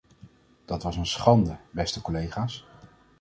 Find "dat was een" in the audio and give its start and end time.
0.65-1.05